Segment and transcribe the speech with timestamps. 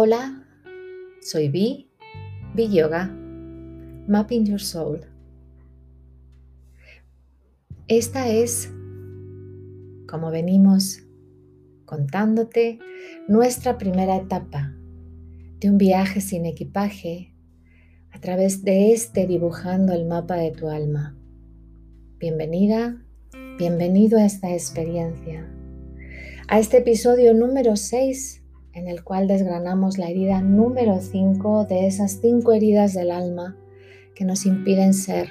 [0.00, 0.46] Hola,
[1.20, 1.90] soy Vi,
[2.54, 3.08] Vi Yoga,
[4.06, 5.00] Mapping Your Soul.
[7.88, 8.72] Esta es,
[10.08, 11.02] como venimos
[11.84, 12.78] contándote,
[13.26, 14.72] nuestra primera etapa
[15.58, 17.34] de un viaje sin equipaje
[18.12, 21.18] a través de este dibujando el mapa de tu alma.
[22.20, 23.04] Bienvenida,
[23.58, 25.52] bienvenido a esta experiencia,
[26.46, 28.44] a este episodio número 6
[28.78, 33.56] en el cual desgranamos la herida número 5 de esas cinco heridas del alma
[34.14, 35.28] que nos impiden ser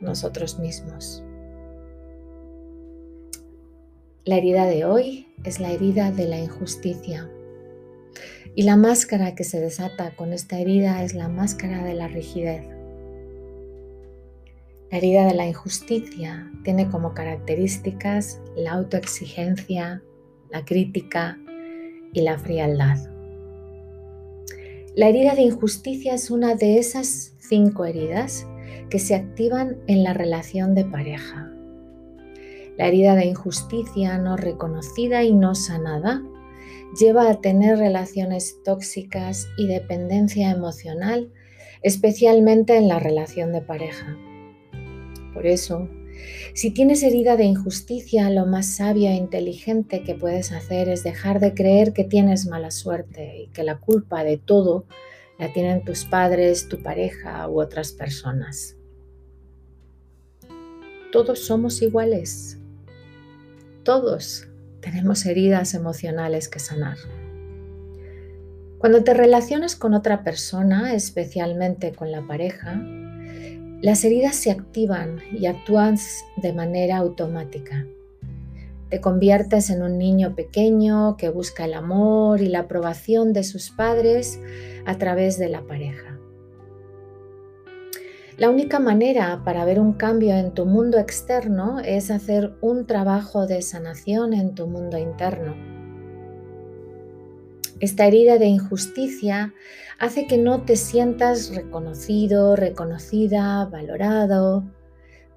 [0.00, 1.22] nosotros mismos.
[4.24, 7.30] La herida de hoy es la herida de la injusticia.
[8.54, 12.66] Y la máscara que se desata con esta herida es la máscara de la rigidez.
[14.90, 20.02] La herida de la injusticia tiene como características la autoexigencia,
[20.50, 21.38] la crítica,
[22.16, 22.96] y la frialdad.
[24.94, 28.46] La herida de injusticia es una de esas cinco heridas
[28.88, 31.52] que se activan en la relación de pareja.
[32.78, 36.22] La herida de injusticia no reconocida y no sanada
[36.98, 41.30] lleva a tener relaciones tóxicas y dependencia emocional,
[41.82, 44.16] especialmente en la relación de pareja.
[45.34, 45.86] Por eso,
[46.54, 51.40] si tienes herida de injusticia, lo más sabio e inteligente que puedes hacer es dejar
[51.40, 54.86] de creer que tienes mala suerte y que la culpa de todo
[55.38, 58.76] la tienen tus padres, tu pareja u otras personas.
[61.12, 62.58] Todos somos iguales.
[63.84, 64.48] Todos
[64.80, 66.96] tenemos heridas emocionales que sanar.
[68.78, 72.82] Cuando te relacionas con otra persona, especialmente con la pareja,
[73.86, 75.96] las heridas se activan y actúan
[76.38, 77.86] de manera automática.
[78.90, 83.70] Te conviertes en un niño pequeño que busca el amor y la aprobación de sus
[83.70, 84.40] padres
[84.86, 86.18] a través de la pareja.
[88.36, 93.46] La única manera para ver un cambio en tu mundo externo es hacer un trabajo
[93.46, 95.75] de sanación en tu mundo interno.
[97.78, 99.52] Esta herida de injusticia
[99.98, 104.64] hace que no te sientas reconocido, reconocida, valorado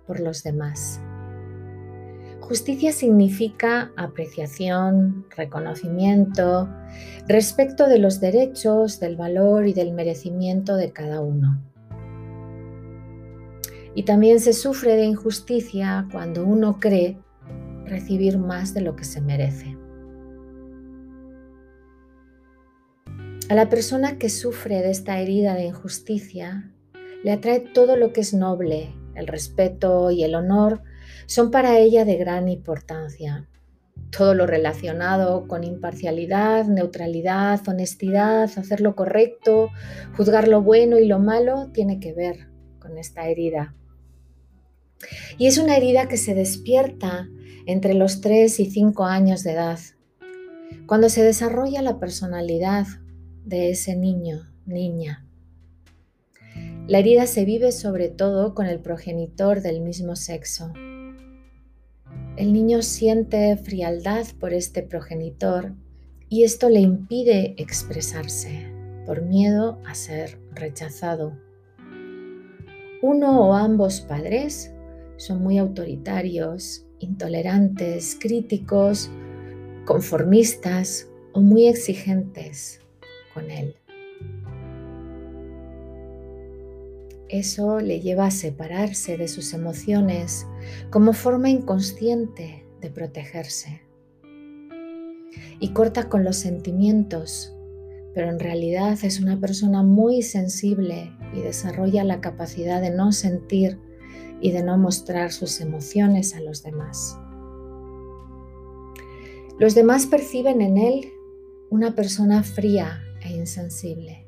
[0.08, 1.02] por los demás.
[2.40, 6.70] Justicia significa apreciación, reconocimiento,
[7.28, 11.62] respecto de los derechos, del valor y del merecimiento de cada uno.
[13.94, 17.18] Y también se sufre de injusticia cuando uno cree
[17.86, 19.79] recibir más de lo que se merece.
[23.50, 26.72] A la persona que sufre de esta herida de injusticia
[27.24, 30.84] le atrae todo lo que es noble, el respeto y el honor
[31.26, 33.50] son para ella de gran importancia.
[34.16, 39.72] Todo lo relacionado con imparcialidad, neutralidad, honestidad, hacer lo correcto,
[40.16, 43.74] juzgar lo bueno y lo malo, tiene que ver con esta herida.
[45.40, 47.28] Y es una herida que se despierta
[47.66, 49.80] entre los 3 y 5 años de edad,
[50.86, 52.86] cuando se desarrolla la personalidad
[53.46, 55.26] de ese niño, niña.
[56.88, 60.74] La herida se vive sobre todo con el progenitor del mismo sexo.
[62.36, 65.74] El niño siente frialdad por este progenitor
[66.30, 68.72] y esto le impide expresarse
[69.06, 71.38] por miedo a ser rechazado.
[73.02, 74.74] Uno o ambos padres
[75.18, 79.10] son muy autoritarios, intolerantes, críticos,
[79.86, 82.82] conformistas o muy exigentes
[83.52, 83.76] él.
[87.30, 90.48] Eso le lleva a separarse de sus emociones
[90.90, 93.84] como forma inconsciente de protegerse.
[95.60, 97.54] Y corta con los sentimientos,
[98.16, 103.78] pero en realidad es una persona muy sensible y desarrolla la capacidad de no sentir
[104.42, 107.20] y de no mostrar sus emociones a los demás.
[109.60, 111.14] Los demás perciben en él
[111.70, 114.28] una persona fría e insensible.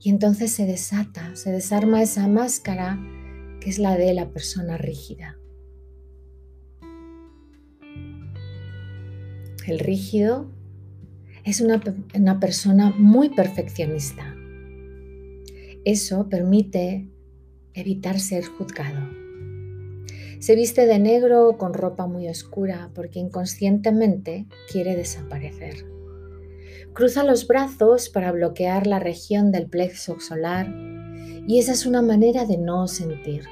[0.00, 2.98] Y entonces se desata, se desarma esa máscara
[3.60, 5.36] que es la de la persona rígida.
[9.66, 10.50] El rígido
[11.44, 11.82] es una,
[12.14, 14.34] una persona muy perfeccionista.
[15.84, 17.08] Eso permite
[17.74, 19.00] evitar ser juzgado.
[20.38, 25.97] Se viste de negro con ropa muy oscura porque inconscientemente quiere desaparecer.
[26.92, 30.68] Cruza los brazos para bloquear la región del plexo solar
[31.46, 33.44] y esa es una manera de no sentir.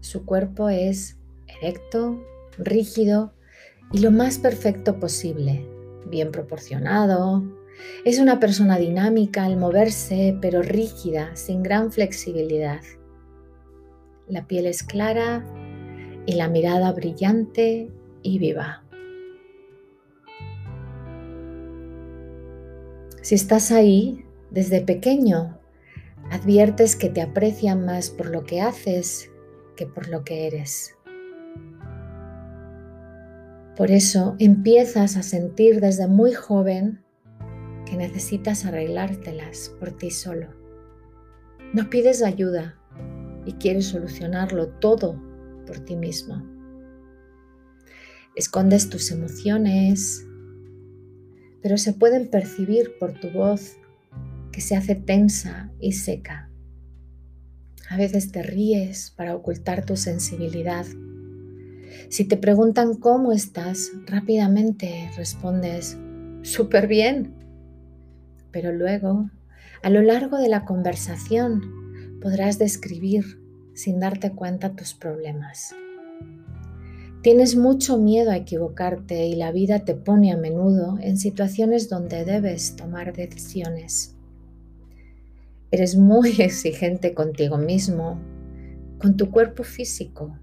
[0.00, 2.18] Su cuerpo es erecto,
[2.56, 3.34] rígido
[3.92, 5.66] y lo más perfecto posible,
[6.06, 7.44] bien proporcionado.
[8.06, 12.80] Es una persona dinámica al moverse, pero rígida, sin gran flexibilidad.
[14.28, 15.44] La piel es clara
[16.24, 17.90] y la mirada brillante
[18.22, 18.87] y viva.
[23.28, 25.60] Si estás ahí desde pequeño,
[26.30, 29.30] adviertes que te aprecian más por lo que haces
[29.76, 30.96] que por lo que eres.
[33.76, 37.04] Por eso empiezas a sentir desde muy joven
[37.84, 40.46] que necesitas arreglártelas por ti solo.
[41.74, 42.80] No pides ayuda
[43.44, 45.22] y quieres solucionarlo todo
[45.66, 46.42] por ti mismo.
[48.34, 50.24] Escondes tus emociones,
[51.62, 53.76] pero se pueden percibir por tu voz
[54.52, 56.50] que se hace tensa y seca.
[57.88, 60.86] A veces te ríes para ocultar tu sensibilidad
[62.08, 65.98] si te preguntan cómo estás, rápidamente respondes,
[66.42, 67.34] súper bien.
[68.50, 69.30] Pero luego,
[69.82, 71.62] a lo largo de la conversación,
[72.20, 73.42] podrás describir
[73.74, 75.74] sin darte cuenta tus problemas.
[77.22, 82.24] Tienes mucho miedo a equivocarte y la vida te pone a menudo en situaciones donde
[82.24, 84.16] debes tomar decisiones.
[85.70, 88.18] Eres muy exigente contigo mismo,
[88.98, 90.38] con tu cuerpo físico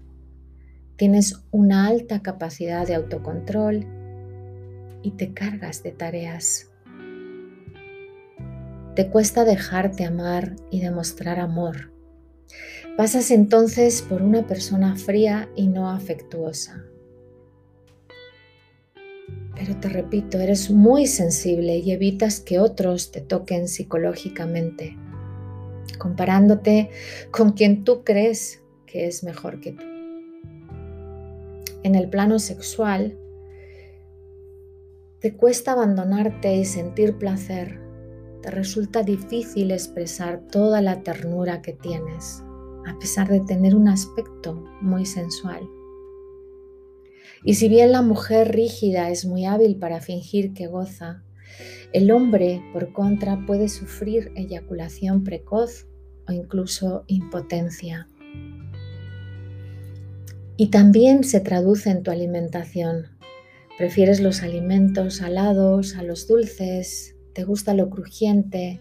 [0.96, 3.84] Tienes una alta capacidad de autocontrol
[5.02, 6.70] y te cargas de tareas.
[8.94, 11.92] Te cuesta dejarte amar y demostrar amor.
[12.96, 16.84] Pasas entonces por una persona fría y no afectuosa.
[19.54, 24.96] Pero te repito, eres muy sensible y evitas que otros te toquen psicológicamente,
[25.98, 26.90] comparándote
[27.30, 29.96] con quien tú crees que es mejor que tú
[31.86, 33.16] en el plano sexual,
[35.20, 37.78] te cuesta abandonarte y sentir placer,
[38.46, 42.42] resulta difícil expresar toda la ternura que tienes,
[42.86, 45.68] a pesar de tener un aspecto muy sensual.
[47.44, 51.22] Y si bien la mujer rígida es muy hábil para fingir que goza,
[51.92, 55.86] el hombre, por contra, puede sufrir eyaculación precoz
[56.28, 58.08] o incluso impotencia.
[60.56, 63.06] Y también se traduce en tu alimentación.
[63.78, 68.80] Prefieres los alimentos salados a los dulces, te gusta lo crujiente.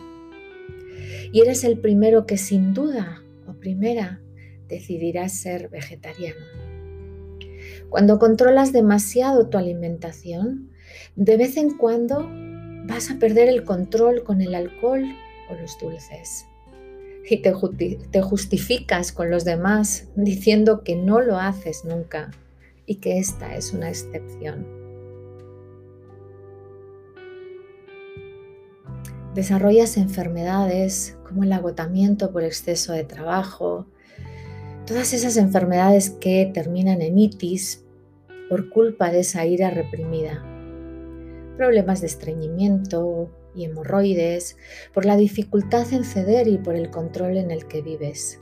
[1.34, 4.22] Y eres el primero que sin duda o primera
[4.70, 6.40] decidirá ser vegetariano.
[7.90, 10.72] Cuando controlas demasiado tu alimentación,
[11.18, 12.30] de vez en cuando
[12.88, 15.04] vas a perder el control con el alcohol
[15.50, 16.46] o los dulces
[17.30, 22.32] y te, justificas con los demás diciendo que no lo haces nunca
[22.86, 24.85] y que esta es una excepción.
[29.36, 33.86] Desarrollas enfermedades como el agotamiento por exceso de trabajo,
[34.88, 37.84] todas esas enfermedades que terminan en itis
[38.50, 40.44] por culpa de esa ira reprimida,
[41.58, 44.58] problemas de estreñimiento, y hemorroides,
[44.94, 48.42] por la dificultad en ceder y por el control en el que vives.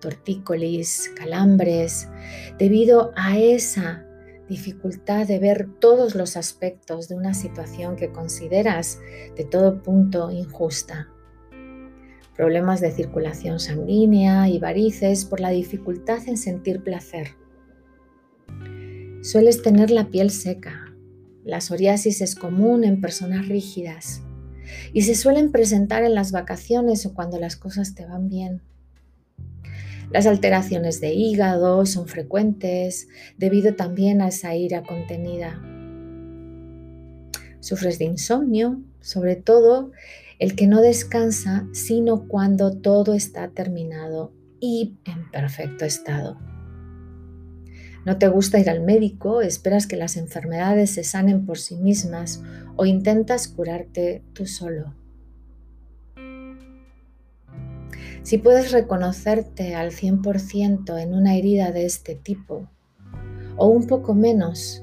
[0.00, 2.08] Tortícolis, calambres,
[2.58, 4.06] debido a esa
[4.50, 8.98] dificultad de ver todos los aspectos de una situación que consideras
[9.36, 11.08] de todo punto injusta.
[12.36, 17.36] Problemas de circulación sanguínea y varices por la dificultad en sentir placer.
[19.22, 20.92] Sueles tener la piel seca,
[21.44, 24.22] la psoriasis es común en personas rígidas
[24.92, 28.62] y se suelen presentar en las vacaciones o cuando las cosas te van bien.
[30.10, 35.62] Las alteraciones de hígado son frecuentes debido también a esa ira contenida.
[37.60, 39.92] Sufres de insomnio, sobre todo
[40.40, 46.38] el que no descansa sino cuando todo está terminado y en perfecto estado.
[48.04, 52.42] No te gusta ir al médico, esperas que las enfermedades se sanen por sí mismas
[52.76, 54.94] o intentas curarte tú solo.
[58.22, 62.68] Si puedes reconocerte al 100% en una herida de este tipo,
[63.56, 64.82] o un poco menos,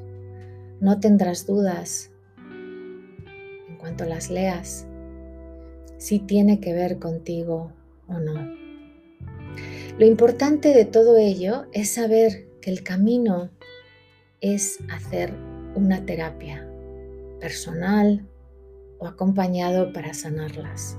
[0.82, 4.86] no tendrás dudas en cuanto las leas
[5.98, 7.72] si tiene que ver contigo
[8.08, 8.56] o no.
[9.98, 13.50] Lo importante de todo ello es saber el camino
[14.42, 15.34] es hacer
[15.74, 16.68] una terapia
[17.40, 18.28] personal
[19.00, 20.98] o acompañado para sanarlas.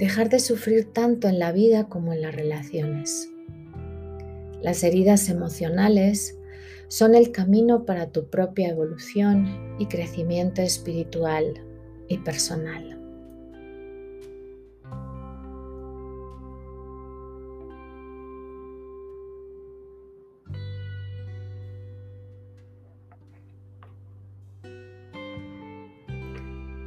[0.00, 3.30] Dejar de sufrir tanto en la vida como en las relaciones.
[4.62, 6.38] Las heridas emocionales
[6.88, 11.52] son el camino para tu propia evolución y crecimiento espiritual
[12.08, 12.98] y personal.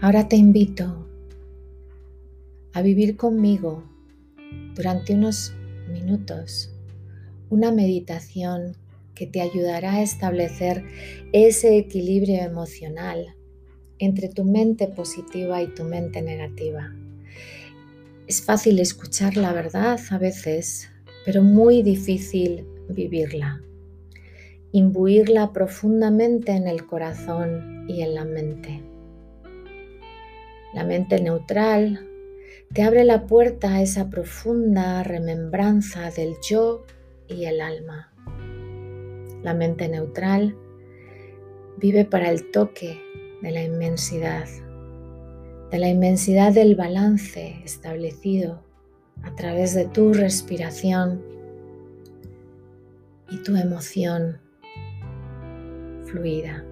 [0.01, 1.12] Ahora te invito
[2.73, 3.83] a vivir conmigo
[4.75, 5.53] durante unos
[5.91, 6.73] minutos
[7.49, 8.75] una meditación
[9.13, 10.83] que te ayudará a establecer
[11.33, 13.35] ese equilibrio emocional
[13.99, 16.91] entre tu mente positiva y tu mente negativa.
[18.25, 20.89] Es fácil escuchar la verdad a veces,
[21.25, 23.61] pero muy difícil vivirla,
[24.71, 28.81] imbuirla profundamente en el corazón y en la mente.
[30.73, 32.09] La mente neutral
[32.73, 36.83] te abre la puerta a esa profunda remembranza del yo
[37.27, 38.11] y el alma.
[39.43, 40.57] La mente neutral
[41.77, 42.99] vive para el toque
[43.43, 44.47] de la inmensidad,
[45.69, 48.63] de la inmensidad del balance establecido
[49.21, 51.23] a través de tu respiración
[53.29, 54.39] y tu emoción
[56.05, 56.65] fluida.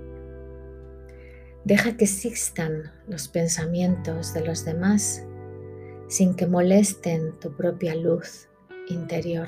[1.64, 5.28] Deja que existan los pensamientos de los demás
[6.12, 8.50] sin que molesten tu propia luz
[8.90, 9.48] interior.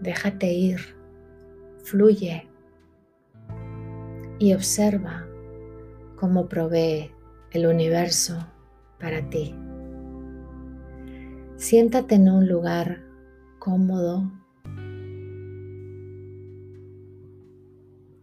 [0.00, 0.80] Déjate ir,
[1.84, 2.48] fluye
[4.38, 5.26] y observa
[6.16, 7.10] cómo provee
[7.50, 8.38] el universo
[8.98, 9.54] para ti.
[11.56, 13.02] Siéntate en un lugar
[13.58, 14.32] cómodo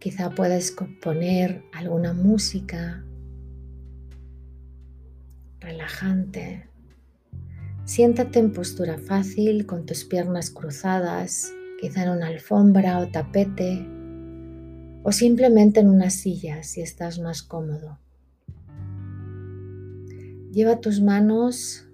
[0.04, 3.02] Quizá puedes componer alguna música
[5.64, 6.68] relajante.
[7.84, 13.86] Siéntate en postura fácil con tus piernas cruzadas, quizá en una alfombra o tapete,
[15.02, 17.98] o simplemente en una silla si estás más cómodo.
[20.52, 21.86] Lleva tus manos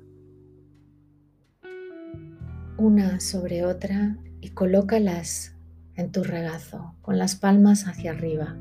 [2.76, 5.54] una sobre otra y colócalas
[5.96, 8.56] en tu regazo, con las palmas hacia arriba.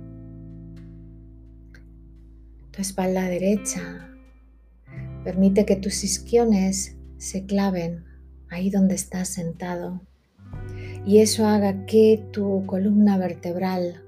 [2.71, 4.08] Tu espalda derecha.
[5.23, 8.05] Permite que tus isquiones se claven
[8.49, 10.01] ahí donde estás sentado
[11.05, 14.03] y eso haga que tu columna vertebral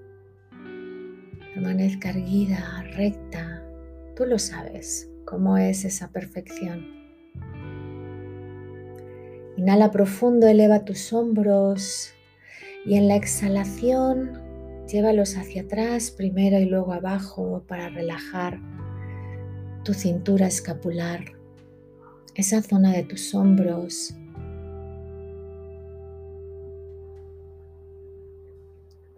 [1.53, 3.63] permanezca erguida, recta.
[4.15, 6.87] Tú lo sabes, cómo es esa perfección.
[9.57, 12.13] Inhala profundo, eleva tus hombros
[12.85, 14.41] y en la exhalación,
[14.87, 18.59] llévalos hacia atrás primero y luego abajo para relajar
[19.83, 21.25] tu cintura escapular,
[22.35, 24.13] esa zona de tus hombros.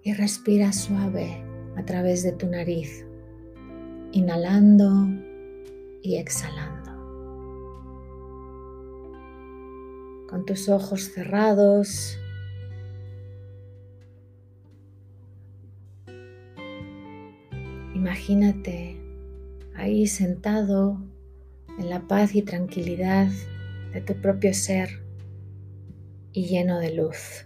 [0.04, 1.44] Y respira suave
[1.78, 3.06] a través de tu nariz,
[4.12, 5.08] inhalando
[6.02, 6.92] y exhalando.
[10.28, 12.18] Con tus ojos cerrados,
[18.04, 19.03] Imagínate
[19.76, 20.98] ahí sentado
[21.80, 23.30] en la paz y tranquilidad
[23.94, 25.02] de tu propio ser
[26.32, 27.46] y lleno de luz.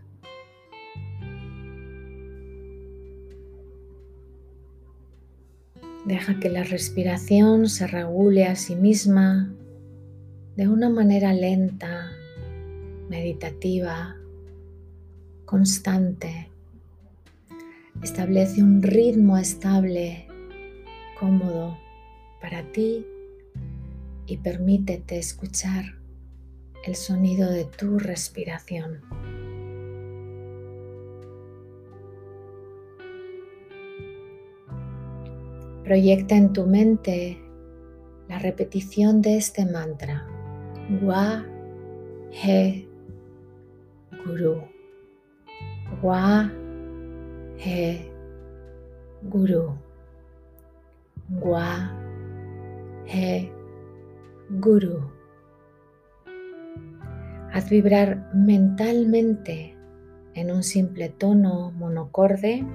[6.06, 9.54] Deja que la respiración se regule a sí misma
[10.56, 12.12] de una manera lenta,
[13.10, 14.16] meditativa,
[15.46, 16.50] constante.
[18.02, 20.28] Establece un ritmo estable
[21.20, 21.78] cómodo
[22.50, 23.06] para ti
[24.26, 25.84] y permítete escuchar
[26.86, 29.02] el sonido de tu respiración.
[35.84, 37.38] Proyecta en tu mente
[38.30, 40.26] la repetición de este mantra.
[41.02, 41.46] Wa
[42.32, 42.88] He
[44.26, 44.62] Guru.
[46.02, 46.50] Wa
[47.58, 48.10] He
[49.24, 49.78] Guru.
[51.30, 51.97] Gua
[53.08, 53.50] He
[54.50, 55.12] Guru.
[57.54, 59.78] Haz vibrar mentalmente
[60.34, 62.66] en un simple tono monocorde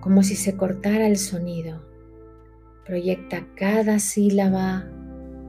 [0.00, 1.84] como si se cortara el sonido.
[2.86, 4.86] Proyecta cada sílaba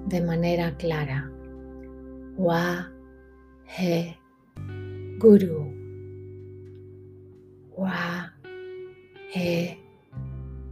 [0.08, 1.32] de manera clara.
[2.36, 2.92] Wa
[3.66, 4.18] He
[5.18, 5.74] Guru.
[7.76, 8.34] Wa
[9.34, 9.78] He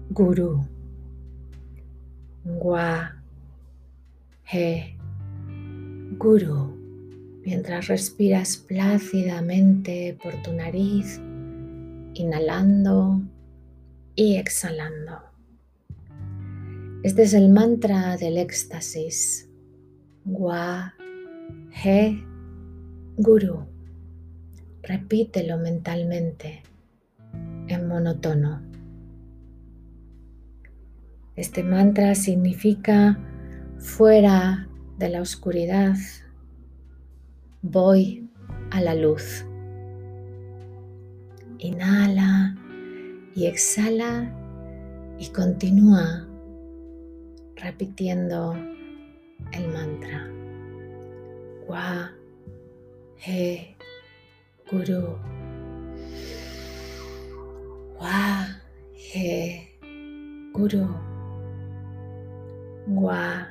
[0.09, 0.74] Guru.
[2.65, 3.13] Gua
[4.51, 4.97] He
[6.17, 6.75] Guru
[7.45, 11.21] mientras respiras plácidamente por tu nariz
[12.15, 13.21] inhalando
[14.15, 15.19] y exhalando.
[17.03, 19.47] Este es el mantra del éxtasis.
[20.23, 20.95] Gua,
[21.83, 22.19] He,
[23.17, 23.67] Guru.
[24.81, 26.63] Repítelo mentalmente
[27.67, 28.74] en monotono.
[31.35, 33.19] Este mantra significa
[33.77, 35.95] fuera de la oscuridad,
[37.61, 38.29] voy
[38.71, 39.45] a la luz.
[41.59, 42.55] Inhala
[43.35, 44.33] y exhala
[45.19, 46.25] y continúa
[47.57, 48.55] repitiendo
[49.51, 50.29] el mantra.
[51.67, 52.11] Wa,
[53.17, 53.75] He,
[54.71, 55.17] Guru.
[57.99, 58.47] Wa,
[58.93, 59.77] He,
[60.53, 61.04] Guru.
[62.87, 63.47] Wa,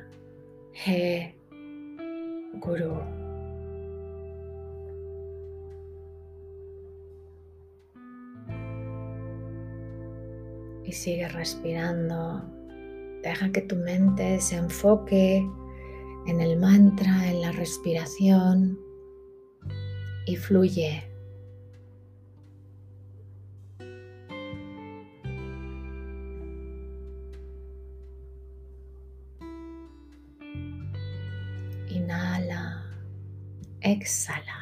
[0.73, 1.35] He,
[2.59, 3.01] Guru.
[10.85, 12.43] y sigue respirando.
[13.23, 15.43] Deja que tu mente se enfoque
[16.27, 18.79] en el mantra, en la respiración
[20.25, 21.03] y fluye.
[33.95, 34.59] Exhala.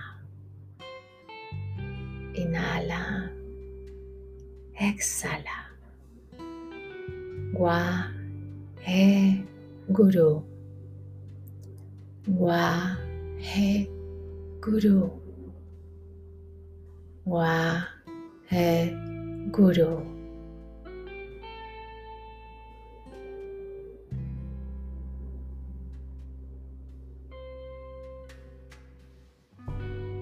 [2.41, 3.29] Inhala,
[4.79, 5.57] exhala.
[7.53, 8.09] Gua
[8.81, 9.43] He
[9.91, 10.41] Guru.
[12.27, 12.97] Gua
[13.39, 13.89] He
[14.61, 15.09] Guru.
[17.25, 17.87] Gua
[18.49, 18.93] He
[19.51, 20.12] Guru.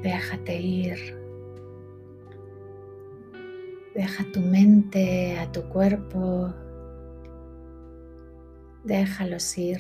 [0.02, 1.00] Déjate ir.
[3.96, 6.54] Deja tu mente a tu cuerpo
[8.84, 9.80] déjalos ir,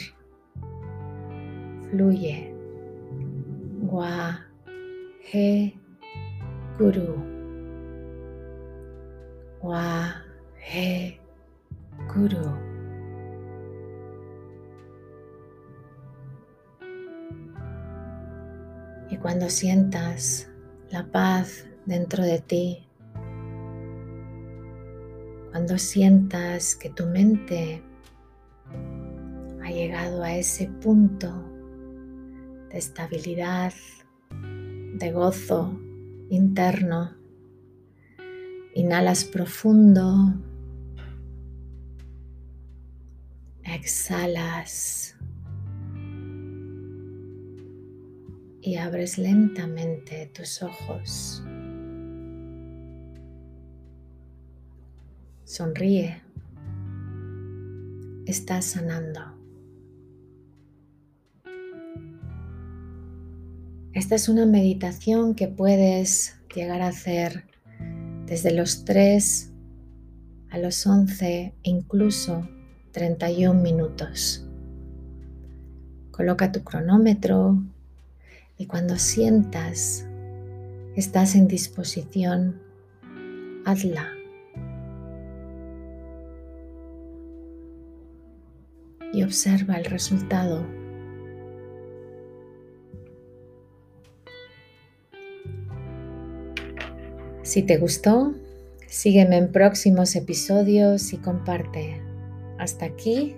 [1.89, 2.53] fluye.
[3.81, 4.39] Gua,
[5.31, 5.73] He,
[6.77, 7.15] Guru.
[9.61, 10.23] Gua,
[10.57, 11.19] He,
[12.13, 12.70] Guru.
[19.21, 20.49] Cuando sientas
[20.89, 22.87] la paz dentro de ti,
[25.51, 27.83] cuando sientas que tu mente
[29.71, 31.33] llegado a ese punto
[32.69, 33.73] de estabilidad,
[34.93, 35.79] de gozo
[36.29, 37.15] interno.
[38.73, 40.33] Inhalas profundo,
[43.63, 45.17] exhalas
[48.61, 51.43] y abres lentamente tus ojos.
[55.43, 56.21] Sonríe.
[58.25, 59.19] Estás sanando.
[63.93, 67.45] Esta es una meditación que puedes llegar a hacer
[68.25, 69.51] desde los 3
[70.51, 72.47] a los 11 incluso
[72.91, 74.47] 31 minutos.
[76.11, 77.61] Coloca tu cronómetro
[78.61, 80.05] y cuando sientas
[80.95, 82.61] estás en disposición,
[83.65, 84.07] hazla.
[89.13, 90.63] Y observa el resultado
[97.41, 98.35] Si te gustó,
[98.87, 101.99] sígueme en próximos episodios y comparte.
[102.59, 103.35] Hasta aquí,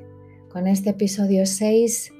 [0.50, 2.12] con este episodio 6,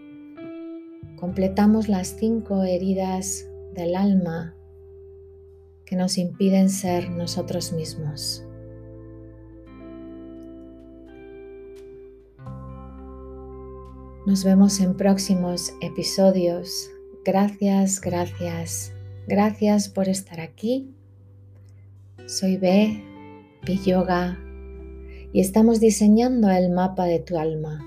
[1.24, 4.54] completamos las cinco heridas del alma
[5.86, 8.44] que nos impiden ser nosotros mismos.
[14.26, 16.90] Nos vemos en próximos episodios.
[17.24, 18.92] Gracias, gracias,
[19.26, 20.94] gracias por estar aquí
[22.26, 23.02] soy B,
[23.86, 24.38] Yoga
[25.32, 27.80] y estamos diseñando el mapa de tu alma.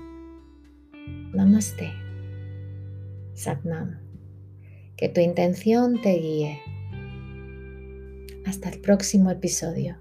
[1.35, 2.06] Namaste.
[3.37, 3.99] Satnam.
[4.97, 6.59] Que tu intención te guíe.
[8.47, 9.97] Hasta el próximo episodio.